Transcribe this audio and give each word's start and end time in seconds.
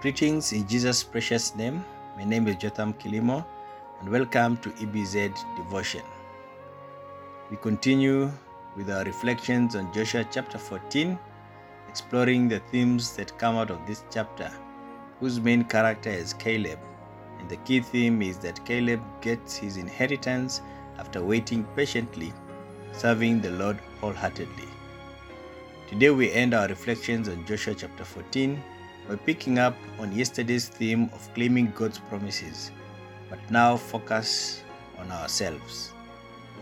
Greetings 0.00 0.54
in 0.54 0.66
Jesus' 0.66 1.02
precious 1.02 1.54
name. 1.54 1.84
My 2.16 2.24
name 2.24 2.48
is 2.48 2.56
Jotham 2.56 2.94
Kilimo, 2.94 3.44
and 4.00 4.08
welcome 4.08 4.56
to 4.56 4.70
EBZ 4.70 5.34
Devotion. 5.58 6.00
We 7.50 7.58
continue 7.58 8.32
with 8.78 8.88
our 8.88 9.04
reflections 9.04 9.76
on 9.76 9.92
Joshua 9.92 10.24
chapter 10.30 10.56
14, 10.56 11.18
exploring 11.86 12.48
the 12.48 12.60
themes 12.72 13.14
that 13.16 13.36
come 13.36 13.56
out 13.56 13.70
of 13.70 13.86
this 13.86 14.04
chapter, 14.10 14.50
whose 15.18 15.38
main 15.38 15.64
character 15.64 16.08
is 16.08 16.32
Caleb. 16.32 16.78
And 17.38 17.50
the 17.50 17.58
key 17.58 17.80
theme 17.80 18.22
is 18.22 18.38
that 18.38 18.64
Caleb 18.64 19.02
gets 19.20 19.54
his 19.54 19.76
inheritance 19.76 20.62
after 20.98 21.22
waiting 21.22 21.62
patiently, 21.76 22.32
serving 22.92 23.42
the 23.42 23.50
Lord 23.50 23.78
wholeheartedly. 24.00 24.68
Today 25.90 26.08
we 26.08 26.32
end 26.32 26.54
our 26.54 26.68
reflections 26.68 27.28
on 27.28 27.44
Joshua 27.44 27.74
chapter 27.74 28.06
14 28.06 28.62
by 29.10 29.16
picking 29.16 29.58
up 29.58 29.74
on 29.98 30.12
yesterday's 30.12 30.68
theme 30.68 31.10
of 31.12 31.34
claiming 31.34 31.72
God's 31.74 31.98
promises, 31.98 32.70
but 33.28 33.40
now 33.50 33.76
focus 33.76 34.62
on 34.98 35.10
ourselves. 35.10 35.92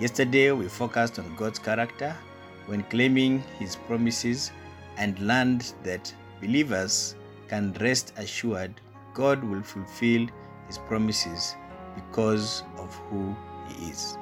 Yesterday 0.00 0.52
we 0.52 0.66
focused 0.66 1.18
on 1.18 1.36
God's 1.36 1.58
character 1.58 2.16
when 2.64 2.84
claiming 2.84 3.42
his 3.58 3.76
promises 3.76 4.50
and 4.96 5.18
learned 5.18 5.74
that 5.82 6.10
believers 6.40 7.16
can 7.48 7.74
rest 7.82 8.14
assured 8.16 8.72
God 9.12 9.44
will 9.44 9.62
fulfill 9.62 10.26
his 10.68 10.78
promises 10.78 11.54
because 11.96 12.62
of 12.78 12.94
who 13.10 13.36
he 13.68 13.90
is. 13.90 14.16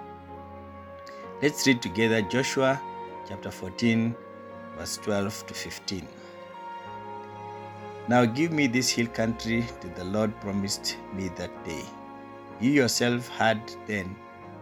Let's 1.42 1.64
read 1.64 1.80
together 1.80 2.22
Joshua 2.22 2.82
chapter 3.28 3.52
14 3.52 4.16
verse 4.76 4.96
12 4.96 5.46
to 5.46 5.54
15. 5.54 6.08
Now 8.08 8.24
give 8.24 8.52
me 8.52 8.68
this 8.68 8.88
hill 8.88 9.08
country 9.08 9.62
that 9.80 9.96
the 9.96 10.04
Lord 10.04 10.38
promised 10.40 10.96
me 11.12 11.28
that 11.36 11.64
day. 11.64 11.82
You 12.60 12.70
yourself 12.70 13.26
heard 13.28 13.60
then 13.86 14.14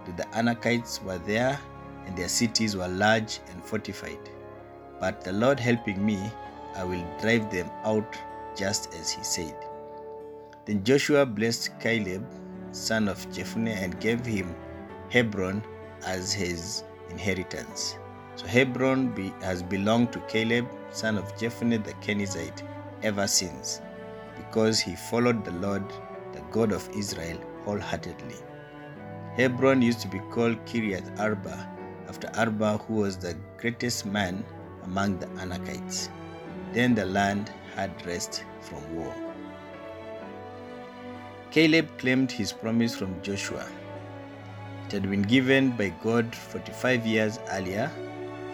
that 0.06 0.16
the 0.16 0.24
Anakites 0.38 1.02
were 1.02 1.18
there, 1.18 1.60
and 2.06 2.16
their 2.16 2.28
cities 2.28 2.74
were 2.74 2.88
large 2.88 3.40
and 3.50 3.62
fortified. 3.62 4.30
But 4.98 5.22
the 5.22 5.32
Lord 5.32 5.60
helping 5.60 6.04
me, 6.04 6.18
I 6.74 6.84
will 6.84 7.04
drive 7.20 7.50
them 7.50 7.70
out 7.84 8.16
just 8.56 8.94
as 8.94 9.10
he 9.10 9.22
said. 9.22 9.54
Then 10.64 10.82
Joshua 10.82 11.26
blessed 11.26 11.78
Caleb, 11.80 12.26
son 12.72 13.08
of 13.08 13.18
Jephunneh, 13.30 13.76
and 13.76 14.00
gave 14.00 14.24
him 14.24 14.54
Hebron 15.10 15.62
as 16.06 16.32
his 16.32 16.84
inheritance. 17.10 17.96
So 18.36 18.46
Hebron 18.46 19.08
be, 19.14 19.34
has 19.42 19.62
belonged 19.62 20.12
to 20.14 20.20
Caleb, 20.20 20.66
son 20.92 21.18
of 21.18 21.36
Jephunneh 21.36 21.84
the 21.84 21.92
Kenizzite, 21.94 22.62
ever 23.04 23.28
since, 23.28 23.80
because 24.36 24.80
he 24.80 24.96
followed 24.96 25.44
the 25.44 25.52
Lord, 25.52 25.84
the 26.32 26.40
God 26.50 26.72
of 26.72 26.88
Israel, 26.96 27.38
wholeheartedly. 27.64 28.36
Hebron 29.36 29.82
used 29.82 30.00
to 30.00 30.08
be 30.08 30.18
called 30.30 30.64
Kiriath 30.64 31.20
Arba, 31.20 31.68
after 32.08 32.30
Arba, 32.34 32.78
who 32.78 32.94
was 32.94 33.16
the 33.16 33.36
greatest 33.58 34.06
man 34.06 34.44
among 34.84 35.18
the 35.18 35.26
Anakites. 35.42 36.08
Then 36.72 36.94
the 36.94 37.04
land 37.04 37.52
had 37.76 38.04
rest 38.06 38.44
from 38.60 38.96
war. 38.96 39.14
Caleb 41.50 41.86
claimed 41.98 42.32
his 42.32 42.52
promise 42.52 42.96
from 42.96 43.20
Joshua. 43.22 43.66
It 44.86 44.92
had 44.92 45.10
been 45.10 45.22
given 45.22 45.70
by 45.76 45.92
God 46.02 46.34
45 46.34 47.06
years 47.06 47.38
earlier, 47.50 47.90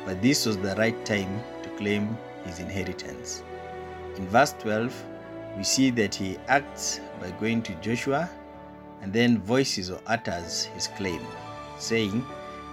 but 0.05 0.21
this 0.23 0.47
was 0.47 0.59
the 0.59 0.75
right 0.77 1.05
time 1.05 1.43
to 1.63 1.69
claim 1.71 2.17
his 2.45 2.59
inheritance. 2.59 3.43
In 4.21 4.29
verse 4.29 4.53
12, 4.59 4.93
we 5.57 5.65
see 5.65 5.89
that 5.93 6.15
he 6.15 6.37
acts 6.47 7.01
by 7.23 7.31
going 7.41 7.63
to 7.63 7.75
Joshua 7.77 8.29
and 9.01 9.11
then 9.15 9.39
voices 9.39 9.91
or 9.91 9.99
utters 10.07 10.65
his 10.75 10.89
claim, 10.89 11.23
saying, 11.79 12.23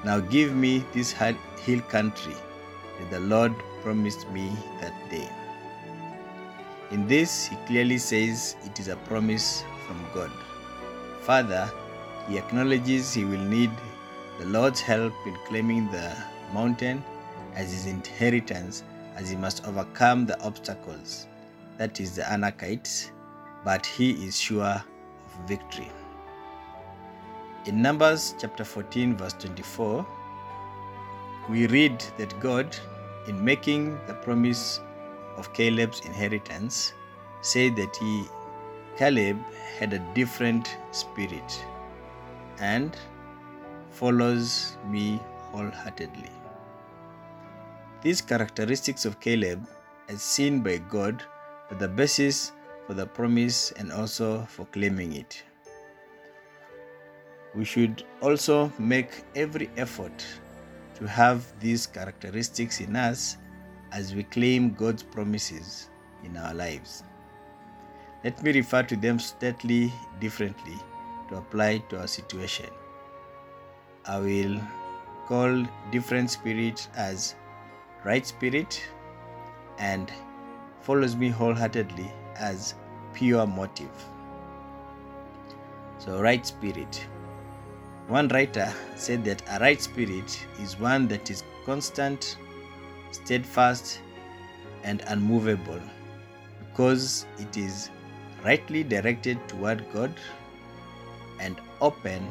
Now 0.03 0.19
give 0.19 0.53
me 0.53 0.83
this 0.93 1.13
hill 1.13 1.81
country 1.87 2.35
that 2.99 3.09
the 3.11 3.21
Lord 3.21 3.53
promised 3.81 4.29
me 4.31 4.51
that 4.81 4.93
day. 5.09 5.29
In 6.91 7.07
this, 7.07 7.45
he 7.47 7.55
clearly 7.65 7.97
says 7.97 8.57
it 8.65 8.77
is 8.77 8.89
a 8.89 8.97
promise 9.07 9.63
from 9.87 10.05
God. 10.13 10.31
Further, 11.21 11.71
he 12.27 12.37
acknowledges 12.37 13.13
he 13.13 13.23
will 13.23 13.45
need 13.45 13.71
the 14.37 14.45
Lord's 14.47 14.81
help 14.81 15.13
in 15.25 15.37
claiming 15.45 15.89
the 15.91 16.11
mountain 16.53 17.01
as 17.55 17.71
his 17.71 17.85
inheritance 17.85 18.83
as 19.15 19.29
he 19.29 19.37
must 19.37 19.65
overcome 19.65 20.25
the 20.25 20.39
obstacles, 20.41 21.27
that 21.77 21.99
is, 21.99 22.15
the 22.15 22.23
Anakites, 22.23 23.11
but 23.63 23.85
he 23.85 24.11
is 24.25 24.39
sure 24.39 24.63
of 24.63 25.47
victory. 25.47 25.91
In 27.65 27.81
Numbers 27.81 28.33
chapter 28.39 28.63
14, 28.63 29.17
verse 29.17 29.33
24, 29.33 30.05
we 31.49 31.67
read 31.67 32.03
that 32.17 32.39
God, 32.39 32.75
in 33.27 33.43
making 33.43 33.99
the 34.07 34.13
promise 34.13 34.79
of 35.35 35.53
Caleb's 35.53 35.99
inheritance, 36.05 36.93
said 37.41 37.75
that 37.75 37.95
he, 37.97 38.25
Caleb, 38.97 39.37
had 39.77 39.93
a 39.93 39.99
different 40.13 40.77
spirit 40.91 41.65
and 42.59 42.97
follows 43.91 44.77
me 44.87 45.19
wholeheartedly. 45.51 46.31
These 48.01 48.21
characteristics 48.21 49.05
of 49.05 49.19
Caleb, 49.19 49.67
as 50.07 50.21
seen 50.21 50.61
by 50.61 50.77
God, 50.77 51.23
the 51.75 51.87
basis 51.87 52.51
for 52.85 52.93
the 52.93 53.05
promise 53.05 53.71
and 53.73 53.91
also 53.91 54.45
for 54.45 54.65
claiming 54.67 55.13
it. 55.13 55.43
We 57.55 57.65
should 57.65 58.03
also 58.21 58.71
make 58.79 59.23
every 59.35 59.69
effort 59.77 60.25
to 60.95 61.07
have 61.07 61.45
these 61.59 61.85
characteristics 61.85 62.79
in 62.79 62.95
us 62.95 63.37
as 63.91 64.15
we 64.15 64.23
claim 64.23 64.73
God's 64.73 65.03
promises 65.03 65.89
in 66.23 66.37
our 66.37 66.53
lives. 66.53 67.03
Let 68.23 68.41
me 68.43 68.51
refer 68.51 68.83
to 68.83 68.95
them 68.95 69.19
slightly 69.19 69.91
differently 70.19 70.77
to 71.29 71.37
apply 71.37 71.79
to 71.89 71.99
our 71.99 72.07
situation. 72.07 72.69
I 74.05 74.19
will 74.19 74.61
call 75.27 75.65
different 75.91 76.31
spirits 76.31 76.87
as 76.95 77.35
right 78.03 78.25
spirit 78.25 78.81
and 79.77 80.11
follows 80.81 81.15
me 81.15 81.29
wholeheartedly 81.29 82.11
as 82.35 82.75
pure 83.13 83.45
motive. 83.47 83.91
So, 85.99 86.21
right 86.21 86.45
spirit. 86.45 87.05
One 88.07 88.27
writer 88.29 88.71
said 88.95 89.25
that 89.25 89.41
a 89.49 89.59
right 89.59 89.81
spirit 89.81 90.45
is 90.61 90.79
one 90.79 91.07
that 91.09 91.29
is 91.29 91.43
constant, 91.65 92.37
steadfast, 93.11 93.99
and 94.83 95.01
unmovable 95.07 95.81
because 96.59 97.25
it 97.37 97.57
is 97.57 97.89
rightly 98.45 98.83
directed 98.83 99.37
toward 99.49 99.83
God 99.91 100.13
and 101.39 101.59
open 101.81 102.25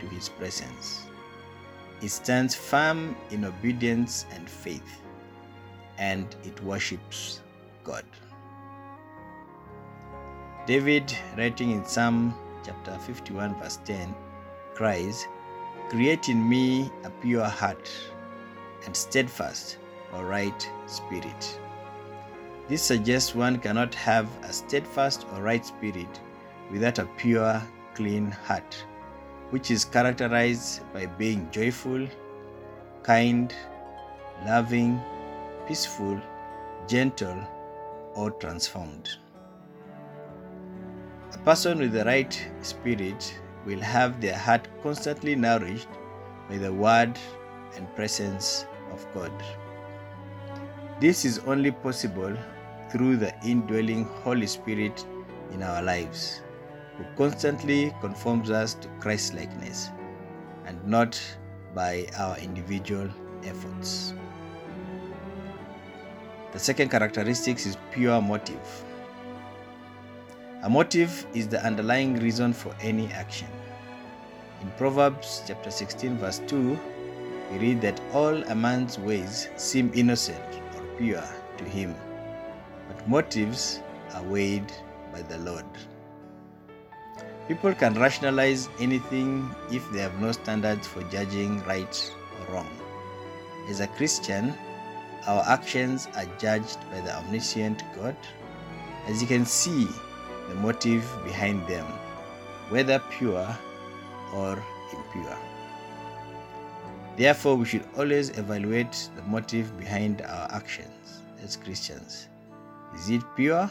to 0.00 0.06
His 0.06 0.28
presence. 0.28 1.06
It 2.00 2.08
stands 2.08 2.56
firm 2.56 3.14
in 3.30 3.44
obedience 3.44 4.26
and 4.32 4.50
faith 4.50 5.00
and 5.98 6.34
it 6.42 6.60
worships 6.64 7.42
God. 7.84 8.04
David, 10.66 11.14
writing 11.36 11.72
in 11.72 11.84
Psalm 11.84 12.34
chapter 12.64 12.96
51, 12.98 13.56
verse 13.56 13.78
10, 13.84 14.14
cries, 14.74 15.26
Create 15.90 16.28
in 16.28 16.48
me 16.48 16.90
a 17.04 17.10
pure 17.10 17.44
heart 17.44 17.90
and 18.86 18.96
steadfast 18.96 19.78
or 20.12 20.24
right 20.24 20.70
spirit. 20.86 21.58
This 22.68 22.82
suggests 22.82 23.34
one 23.34 23.58
cannot 23.58 23.94
have 23.96 24.28
a 24.44 24.52
steadfast 24.52 25.26
or 25.32 25.42
right 25.42 25.64
spirit 25.66 26.20
without 26.70 26.98
a 26.98 27.06
pure, 27.16 27.60
clean 27.94 28.30
heart, 28.30 28.84
which 29.50 29.70
is 29.70 29.84
characterized 29.84 30.80
by 30.92 31.06
being 31.06 31.50
joyful, 31.50 32.06
kind, 33.02 33.52
loving, 34.46 35.00
peaceful, 35.66 36.20
gentle, 36.86 37.36
or 38.14 38.30
transformed. 38.32 39.08
A 41.32 41.38
person 41.38 41.78
with 41.78 41.92
the 41.92 42.04
right 42.04 42.50
spirit 42.60 43.40
will 43.66 43.80
have 43.80 44.20
their 44.20 44.36
heart 44.36 44.68
constantly 44.82 45.34
nourished 45.34 45.88
by 46.48 46.58
the 46.58 46.72
word 46.72 47.18
and 47.76 47.94
presence 47.94 48.66
of 48.90 49.06
God. 49.14 49.32
This 51.00 51.24
is 51.24 51.38
only 51.40 51.70
possible 51.70 52.36
through 52.90 53.16
the 53.16 53.34
indwelling 53.44 54.04
Holy 54.04 54.46
Spirit 54.46 55.04
in 55.52 55.62
our 55.62 55.82
lives, 55.82 56.42
who 56.96 57.04
constantly 57.16 57.92
conforms 58.00 58.50
us 58.50 58.74
to 58.74 58.88
Christ 59.00 59.34
likeness 59.34 59.90
and 60.66 60.84
not 60.86 61.20
by 61.74 62.06
our 62.18 62.36
individual 62.38 63.08
efforts. 63.44 64.14
The 66.52 66.58
second 66.58 66.90
characteristic 66.90 67.56
is 67.64 67.78
pure 67.92 68.20
motive. 68.20 68.84
A 70.62 70.68
motive 70.68 71.26
is 71.32 71.48
the 71.48 71.64
underlying 71.64 72.16
reason 72.16 72.52
for 72.52 72.74
any 72.82 73.06
action. 73.12 73.48
In 74.60 74.70
Proverbs 74.72 75.42
chapter 75.46 75.70
16 75.70 76.18
verse 76.18 76.42
2, 76.46 76.78
we 77.50 77.58
read 77.58 77.80
that 77.80 77.98
all 78.12 78.36
a 78.44 78.54
man's 78.54 78.98
ways 78.98 79.48
seem 79.56 79.90
innocent 79.94 80.44
or 80.76 80.82
pure 80.98 81.24
to 81.56 81.64
him, 81.64 81.94
but 82.86 83.08
motives 83.08 83.80
are 84.12 84.22
weighed 84.24 84.70
by 85.10 85.22
the 85.22 85.38
Lord. 85.38 85.64
People 87.48 87.74
can 87.74 87.94
rationalize 87.94 88.68
anything 88.78 89.50
if 89.70 89.90
they 89.90 90.00
have 90.00 90.20
no 90.20 90.32
standards 90.32 90.86
for 90.86 91.02
judging 91.04 91.64
right 91.64 92.12
or 92.38 92.54
wrong. 92.54 92.68
As 93.70 93.80
a 93.80 93.86
Christian, 93.86 94.52
our 95.26 95.42
actions 95.46 96.08
are 96.16 96.26
judged 96.38 96.78
by 96.90 97.00
the 97.00 97.16
omniscient 97.16 97.82
God. 97.94 98.16
As 99.06 99.20
you 99.20 99.28
can 99.28 99.44
see, 99.44 99.86
the 100.48 100.54
motive 100.56 101.04
behind 101.24 101.66
them, 101.68 101.86
whether 102.68 102.98
pure 103.10 103.56
or 104.34 104.62
impure. 104.92 105.38
Therefore, 107.16 107.56
we 107.56 107.66
should 107.66 107.86
always 107.96 108.30
evaluate 108.30 109.10
the 109.16 109.22
motive 109.22 109.78
behind 109.78 110.22
our 110.22 110.50
actions 110.50 111.20
as 111.42 111.56
Christians. 111.56 112.28
Is 112.94 113.10
it 113.10 113.22
pure 113.36 113.70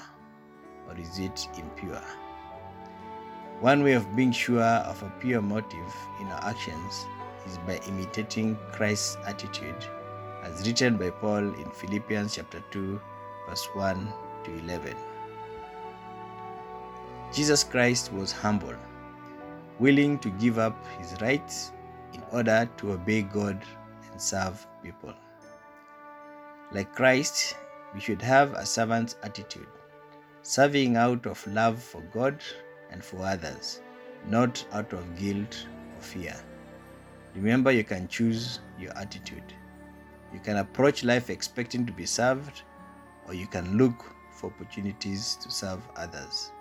or 0.87 0.97
is 0.97 1.19
it 1.19 1.47
impure? 1.57 2.01
One 3.59 3.83
way 3.83 3.93
of 3.93 4.15
being 4.15 4.31
sure 4.31 4.61
of 4.61 5.01
a 5.03 5.09
pure 5.19 5.41
motive 5.41 5.95
in 6.19 6.27
our 6.27 6.43
actions 6.43 7.05
is 7.47 7.57
by 7.59 7.79
imitating 7.87 8.57
Christ's 8.71 9.17
attitude 9.25 9.85
as 10.43 10.65
written 10.65 10.97
by 10.97 11.09
Paul 11.09 11.53
in 11.53 11.69
Philippians 11.71 12.35
chapter 12.35 12.63
2 12.71 12.99
verse 13.47 13.65
1 13.73 14.13
to 14.43 14.57
11. 14.59 14.95
Jesus 17.33 17.63
Christ 17.63 18.11
was 18.11 18.31
humble, 18.31 18.75
willing 19.79 20.19
to 20.19 20.29
give 20.31 20.57
up 20.57 20.75
his 20.99 21.19
rights 21.21 21.71
in 22.13 22.21
order 22.31 22.69
to 22.77 22.91
obey 22.93 23.21
God 23.21 23.61
and 24.11 24.21
serve 24.21 24.65
people. 24.83 25.13
Like 26.71 26.93
Christ, 26.95 27.55
we 27.93 27.99
should 27.99 28.21
have 28.21 28.53
a 28.53 28.65
servant's 28.65 29.15
attitude, 29.23 29.67
serving 30.41 30.97
out 30.97 31.25
of 31.25 31.45
love 31.47 31.81
for 31.81 32.01
God 32.13 32.41
and 32.89 33.03
for 33.03 33.17
others, 33.25 33.81
not 34.27 34.65
out 34.71 34.91
of 34.93 35.17
guilt 35.17 35.67
or 35.97 36.01
fear. 36.01 36.35
Remember, 37.35 37.71
you 37.71 37.83
can 37.83 38.07
choose 38.07 38.59
your 38.79 38.97
attitude. 38.97 39.53
You 40.33 40.39
can 40.39 40.57
approach 40.57 41.03
life 41.03 41.29
expecting 41.29 41.85
to 41.85 41.91
be 41.91 42.05
served, 42.05 42.63
or 43.27 43.33
you 43.33 43.47
can 43.47 43.77
look 43.77 44.03
for 44.31 44.47
opportunities 44.47 45.37
to 45.41 45.51
serve 45.51 45.81
others. 45.95 46.51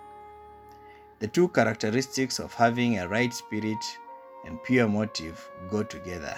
The 1.19 1.27
two 1.27 1.49
characteristics 1.49 2.39
of 2.39 2.53
having 2.53 2.99
a 2.99 3.07
right 3.07 3.33
spirit 3.33 3.83
and 4.45 4.61
pure 4.63 4.87
motive 4.87 5.49
go 5.69 5.83
together. 5.83 6.35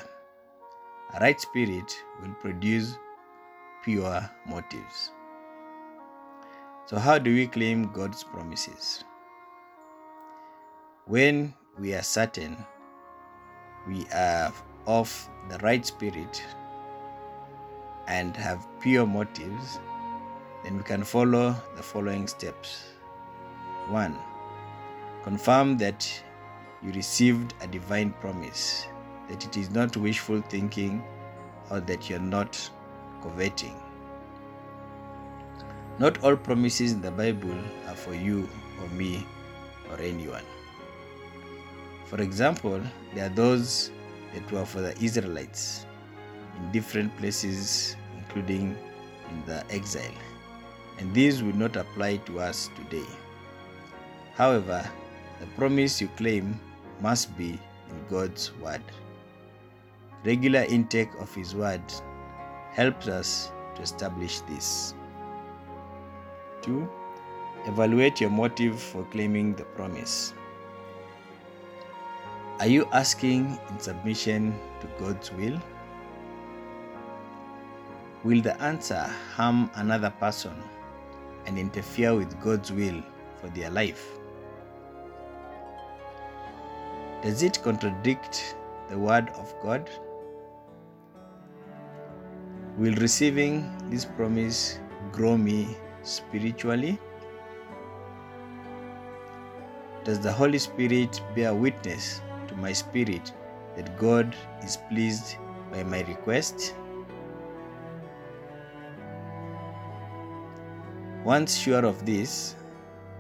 A 1.16 1.20
right 1.20 1.40
spirit 1.40 1.96
will 2.22 2.34
produce 2.42 2.98
pure 3.84 4.30
motives. 4.48 5.12
So, 6.86 6.98
how 6.98 7.18
do 7.18 7.34
we 7.34 7.48
claim 7.48 7.92
God's 7.94 8.24
promises? 8.24 9.04
When 11.06 11.54
we 11.80 11.94
are 11.94 12.04
certain 12.04 12.58
we 13.88 14.06
are 14.14 14.54
of 14.86 15.30
the 15.50 15.58
right 15.60 15.86
spirit 15.86 16.44
and 18.08 18.36
have 18.36 18.68
pure 18.80 19.06
motives, 19.06 19.80
then 20.64 20.78
we 20.78 20.84
can 20.84 21.04
follow 21.04 21.56
the 21.76 21.84
following 21.84 22.28
steps. 22.28 22.86
1 23.90 24.18
Confirm 25.24 25.78
that 25.78 26.24
you 26.82 26.92
received 26.92 27.54
a 27.62 27.68
divine 27.68 28.12
promise, 28.20 28.88
that 29.30 29.46
it 29.46 29.58
is 29.58 29.70
not 29.70 29.96
wishful 29.96 30.42
thinking 30.50 31.04
or 31.70 31.80
that 31.80 32.10
you're 32.10 32.20
not 32.20 32.70
coveting. 33.22 33.80
Not 36.00 36.24
all 36.24 36.36
promises 36.36 36.92
in 36.92 37.02
the 37.02 37.12
Bible 37.12 37.58
are 37.88 37.96
for 37.96 38.14
you 38.14 38.50
or 38.82 38.88
me 38.90 39.26
or 39.92 40.00
anyone. 40.00 40.44
For 42.06 42.22
example, 42.22 42.82
there 43.14 43.28
are 43.28 43.34
those 43.34 43.92
that 44.34 44.52
were 44.52 44.66
for 44.66 44.82
the 44.82 44.98
Israelites 45.02 45.86
in 46.58 46.72
different 46.72 47.16
places, 47.18 47.96
including 48.18 48.78
in 49.30 49.46
the 49.46 49.64
exile, 49.70 50.20
and 51.00 51.14
these 51.14 51.42
will 51.44 51.56
not 51.56 51.76
apply 51.76 52.18
to 52.18 52.40
us 52.40 52.70
today. 52.76 53.08
However, 54.36 54.88
the 55.40 55.46
promise 55.58 56.02
you 56.02 56.08
claim 56.16 56.60
must 57.02 57.36
be 57.38 57.60
in 57.90 58.06
God's 58.10 58.52
Word. 58.60 58.82
Regular 60.24 60.62
intake 60.62 61.14
of 61.20 61.34
His 61.36 61.54
Word 61.54 61.82
helps 62.72 63.08
us 63.08 63.52
to 63.76 63.82
establish 63.82 64.40
this. 64.42 64.94
2. 66.62 66.90
Evaluate 67.66 68.22
your 68.22 68.30
motive 68.30 68.80
for 68.80 69.04
claiming 69.06 69.54
the 69.56 69.64
promise. 69.64 70.34
Are 72.60 72.68
you 72.68 72.88
asking 72.94 73.60
in 73.70 73.80
submission 73.80 74.58
to 74.82 74.88
God's 75.00 75.32
will? 75.34 75.60
Will 78.24 78.42
the 78.42 78.60
answer 78.62 79.04
harm 79.36 79.70
another 79.76 80.10
person 80.10 80.54
and 81.46 81.60
interfere 81.60 82.16
with 82.16 82.40
God's 82.40 82.72
will 82.72 83.04
for 83.42 83.50
their 83.50 83.70
life? 83.70 84.12
Does 87.22 87.44
it 87.44 87.62
contradict 87.62 88.56
the 88.90 88.98
Word 88.98 89.28
of 89.36 89.54
God? 89.62 89.90
Will 92.78 92.96
receiving 92.96 93.70
this 93.90 94.06
promise 94.06 94.80
grow 95.12 95.38
me 95.38 95.76
spiritually? 96.04 96.98
Does 100.06 100.22
the 100.22 100.32
Holy 100.32 100.60
Spirit 100.60 101.22
bear 101.36 101.54
witness 101.54 102.22
to 102.48 102.56
my 102.56 102.72
spirit 102.72 103.34
that 103.76 103.98
God 103.98 104.34
is 104.64 104.78
pleased 104.90 105.36
by 105.74 105.84
my 105.84 106.04
request? 106.04 106.74
Once 111.24 111.56
sure 111.58 111.86
of 111.86 112.06
this, 112.06 112.56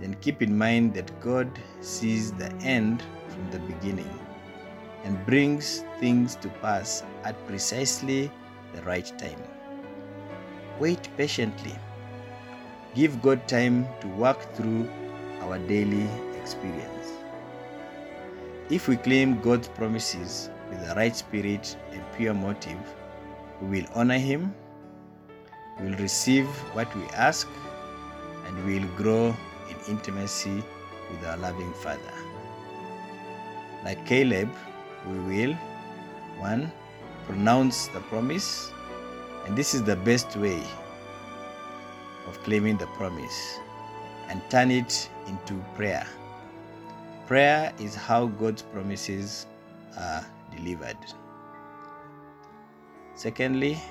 then 0.01 0.13
keep 0.15 0.41
in 0.41 0.57
mind 0.57 0.93
that 0.93 1.09
God 1.21 1.49
sees 1.79 2.33
the 2.33 2.51
end 2.55 3.01
from 3.29 3.49
the 3.51 3.59
beginning 3.59 4.19
and 5.05 5.25
brings 5.25 5.85
things 6.01 6.35
to 6.35 6.49
pass 6.61 7.03
at 7.23 7.47
precisely 7.47 8.29
the 8.75 8.81
right 8.81 9.07
time. 9.17 9.41
Wait 10.79 11.07
patiently. 11.15 11.73
Give 12.93 13.21
God 13.21 13.47
time 13.47 13.87
to 14.01 14.07
work 14.09 14.53
through 14.53 14.89
our 15.41 15.57
daily 15.59 16.07
experience. 16.41 17.13
If 18.69 18.89
we 18.89 18.97
claim 18.97 19.39
God's 19.39 19.69
promises 19.69 20.49
with 20.69 20.85
the 20.85 20.93
right 20.95 21.15
spirit 21.15 21.77
and 21.91 22.03
pure 22.17 22.33
motive, 22.33 22.79
we 23.61 23.79
will 23.79 23.87
honor 23.95 24.17
Him, 24.17 24.53
we 25.79 25.89
will 25.89 25.97
receive 25.97 26.47
what 26.75 26.93
we 26.95 27.03
ask, 27.15 27.47
and 28.53 28.65
we 28.65 28.79
will 28.79 28.87
grow 28.95 29.35
in 29.69 29.75
intimacy 29.89 30.63
with 31.09 31.25
our 31.25 31.37
loving 31.37 31.73
Father. 31.73 32.13
Like 33.83 34.05
Caleb, 34.05 34.49
we 35.07 35.19
will 35.19 35.53
1. 36.39 36.71
Pronounce 37.25 37.87
the 37.87 38.01
promise, 38.01 38.71
and 39.45 39.55
this 39.57 39.73
is 39.73 39.81
the 39.83 39.95
best 39.95 40.35
way 40.35 40.61
of 42.27 42.37
claiming 42.43 42.77
the 42.77 42.87
promise, 42.87 43.59
and 44.29 44.41
turn 44.49 44.69
it 44.71 45.09
into 45.27 45.53
prayer. 45.75 46.05
Prayer 47.27 47.73
is 47.79 47.95
how 47.95 48.27
God's 48.27 48.61
promises 48.61 49.47
are 49.97 50.25
delivered. 50.55 50.97
Secondly, 53.15 53.81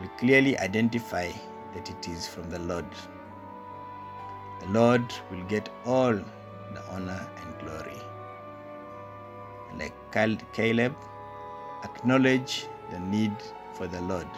we 0.00 0.08
clearly 0.18 0.58
identify 0.58 1.30
that 1.74 1.88
it 1.88 2.08
is 2.08 2.28
from 2.28 2.50
the 2.50 2.58
Lord. 2.58 2.86
The 4.64 4.72
Lord 4.72 5.14
will 5.30 5.44
get 5.44 5.68
all 5.84 6.14
the 6.14 6.82
honor 6.90 7.28
and 7.36 7.58
glory 7.60 8.00
like 9.78 9.94
Caleb, 10.52 10.94
acknowledge 11.82 12.66
the 12.90 12.98
need 12.98 13.32
for 13.74 13.86
the 13.86 14.00
Lord. 14.02 14.28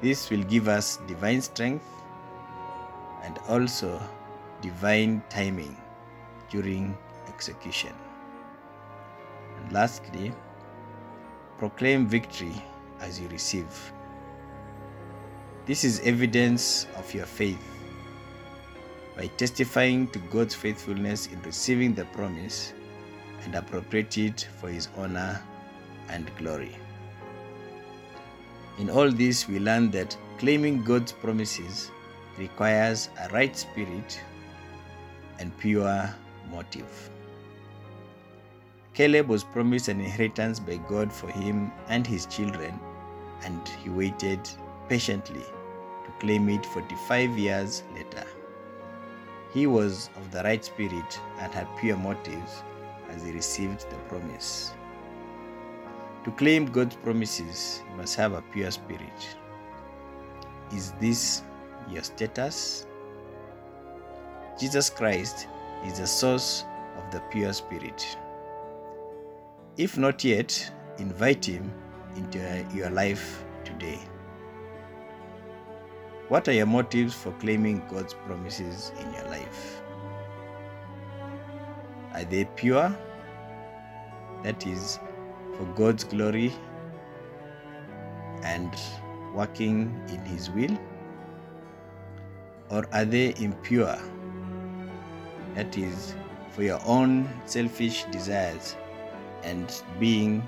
This 0.00 0.30
will 0.30 0.42
give 0.44 0.68
us 0.68 0.98
divine 1.06 1.40
strength 1.40 1.86
and 3.22 3.38
also 3.48 4.00
divine 4.60 5.22
timing 5.30 5.76
during 6.50 6.96
execution. 7.28 7.92
And 9.58 9.72
lastly, 9.72 10.32
proclaim 11.58 12.06
victory 12.06 12.54
as 13.00 13.20
you 13.20 13.28
receive. 13.28 13.92
This 15.66 15.84
is 15.84 16.00
evidence 16.00 16.86
of 16.96 17.14
your 17.14 17.26
faith. 17.26 17.73
By 19.16 19.26
testifying 19.36 20.08
to 20.08 20.18
God's 20.30 20.54
faithfulness 20.54 21.28
in 21.28 21.40
receiving 21.42 21.94
the 21.94 22.04
promise 22.06 22.72
and 23.44 23.54
appropriate 23.54 24.18
it 24.18 24.48
for 24.60 24.68
His 24.68 24.88
honor 24.96 25.40
and 26.08 26.30
glory. 26.36 26.76
In 28.78 28.90
all 28.90 29.10
this, 29.10 29.48
we 29.48 29.60
learn 29.60 29.90
that 29.92 30.16
claiming 30.38 30.82
God's 30.82 31.12
promises 31.12 31.90
requires 32.38 33.08
a 33.20 33.28
right 33.28 33.56
spirit 33.56 34.20
and 35.38 35.56
pure 35.58 36.12
motive. 36.50 37.10
Caleb 38.94 39.28
was 39.28 39.42
promised 39.42 39.88
an 39.88 40.00
inheritance 40.00 40.60
by 40.60 40.76
God 40.88 41.12
for 41.12 41.28
him 41.28 41.72
and 41.88 42.06
his 42.06 42.26
children, 42.26 42.78
and 43.42 43.68
he 43.82 43.90
waited 43.90 44.40
patiently 44.88 45.42
to 45.42 46.10
claim 46.20 46.48
it 46.48 46.64
45 46.66 47.36
years 47.36 47.82
later. 47.94 48.24
He 49.54 49.68
was 49.68 50.10
of 50.16 50.32
the 50.32 50.42
right 50.42 50.64
spirit 50.64 51.20
and 51.38 51.54
had 51.54 51.68
pure 51.78 51.96
motives 51.96 52.64
as 53.08 53.22
he 53.22 53.30
received 53.30 53.88
the 53.88 53.96
promise. 54.08 54.72
To 56.24 56.32
claim 56.32 56.66
God's 56.66 56.96
promises, 56.96 57.80
you 57.88 57.96
must 57.96 58.16
have 58.16 58.32
a 58.32 58.42
pure 58.52 58.72
spirit. 58.72 59.36
Is 60.74 60.90
this 61.00 61.42
your 61.88 62.02
status? 62.02 62.86
Jesus 64.58 64.90
Christ 64.90 65.46
is 65.84 66.00
the 66.00 66.06
source 66.06 66.64
of 66.96 67.12
the 67.12 67.20
pure 67.30 67.52
spirit. 67.52 68.18
If 69.76 69.96
not 69.96 70.24
yet, 70.24 70.72
invite 70.98 71.44
Him 71.44 71.72
into 72.16 72.66
your 72.74 72.90
life 72.90 73.44
today. 73.64 74.00
What 76.28 76.48
are 76.48 76.52
your 76.52 76.64
motives 76.64 77.12
for 77.12 77.32
claiming 77.32 77.82
God's 77.90 78.14
promises 78.14 78.92
in 78.98 79.12
your 79.12 79.24
life? 79.28 79.82
Are 82.14 82.24
they 82.24 82.46
pure? 82.56 82.96
That 84.42 84.66
is, 84.66 84.98
for 85.56 85.64
God's 85.74 86.02
glory 86.04 86.50
and 88.42 88.74
working 89.34 90.00
in 90.08 90.20
His 90.24 90.50
will? 90.50 90.78
Or 92.70 92.86
are 92.94 93.04
they 93.04 93.34
impure? 93.36 93.98
That 95.54 95.76
is, 95.76 96.14
for 96.52 96.62
your 96.62 96.80
own 96.86 97.28
selfish 97.44 98.04
desires 98.04 98.76
and 99.42 99.82
being 100.00 100.42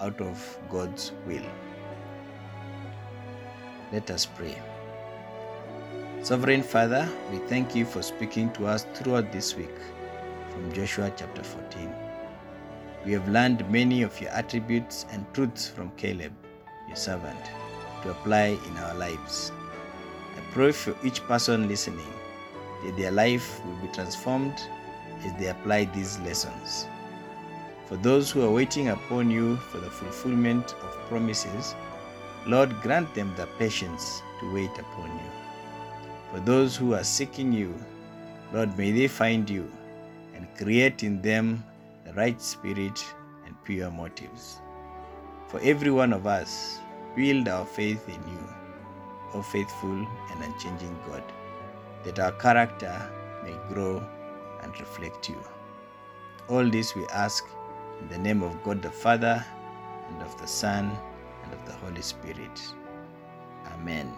out 0.00 0.18
of 0.22 0.58
God's 0.70 1.12
will. 1.26 1.44
Let 3.92 4.10
us 4.10 4.24
pray. 4.24 4.56
Sovereign 6.22 6.64
Father, 6.64 7.08
we 7.30 7.38
thank 7.46 7.76
you 7.76 7.86
for 7.86 8.02
speaking 8.02 8.52
to 8.54 8.66
us 8.66 8.84
throughout 8.92 9.30
this 9.30 9.54
week 9.54 9.74
from 10.50 10.72
Joshua 10.72 11.12
chapter 11.16 11.44
14. 11.44 11.94
We 13.06 13.12
have 13.12 13.28
learned 13.28 13.70
many 13.70 14.02
of 14.02 14.20
your 14.20 14.30
attributes 14.30 15.06
and 15.12 15.24
truths 15.32 15.68
from 15.68 15.92
Caleb, 15.92 16.32
your 16.88 16.96
servant, 16.96 17.38
to 18.02 18.10
apply 18.10 18.58
in 18.68 18.76
our 18.78 18.94
lives. 18.96 19.52
I 20.36 20.40
pray 20.52 20.72
for 20.72 20.94
each 21.04 21.22
person 21.22 21.68
listening 21.68 22.12
that 22.84 22.96
their 22.96 23.12
life 23.12 23.64
will 23.64 23.76
be 23.76 23.92
transformed 23.94 24.60
as 25.24 25.40
they 25.40 25.46
apply 25.46 25.84
these 25.84 26.18
lessons. 26.20 26.86
For 27.86 27.96
those 27.96 28.28
who 28.28 28.44
are 28.44 28.50
waiting 28.50 28.88
upon 28.88 29.30
you 29.30 29.56
for 29.56 29.78
the 29.78 29.88
fulfillment 29.88 30.74
of 30.82 31.08
promises, 31.08 31.76
Lord, 32.44 32.74
grant 32.82 33.14
them 33.14 33.32
the 33.36 33.46
patience 33.58 34.20
to 34.40 34.52
wait 34.52 34.76
upon 34.78 35.10
you. 35.10 35.37
For 36.32 36.40
those 36.40 36.76
who 36.76 36.94
are 36.94 37.04
seeking 37.04 37.52
you, 37.52 37.74
Lord, 38.52 38.76
may 38.76 38.92
they 38.92 39.08
find 39.08 39.48
you 39.48 39.70
and 40.34 40.46
create 40.56 41.02
in 41.02 41.22
them 41.22 41.64
the 42.04 42.12
right 42.14 42.40
spirit 42.40 43.04
and 43.46 43.54
pure 43.64 43.90
motives. 43.90 44.60
For 45.48 45.60
every 45.60 45.90
one 45.90 46.12
of 46.12 46.26
us, 46.26 46.78
build 47.16 47.48
our 47.48 47.64
faith 47.64 48.06
in 48.08 48.20
you, 48.28 48.48
O 49.34 49.42
faithful 49.42 50.06
and 50.30 50.44
unchanging 50.44 50.98
God, 51.06 51.22
that 52.04 52.18
our 52.18 52.32
character 52.32 52.94
may 53.44 53.56
grow 53.72 54.02
and 54.62 54.78
reflect 54.78 55.28
you. 55.28 55.42
All 56.48 56.68
this 56.68 56.94
we 56.94 57.06
ask 57.06 57.44
in 58.00 58.08
the 58.08 58.18
name 58.18 58.42
of 58.42 58.62
God 58.62 58.82
the 58.82 58.90
Father, 58.90 59.44
and 60.08 60.22
of 60.22 60.38
the 60.40 60.46
Son, 60.46 60.96
and 61.44 61.52
of 61.52 61.64
the 61.66 61.72
Holy 61.72 62.02
Spirit. 62.02 62.60
Amen. 63.72 64.14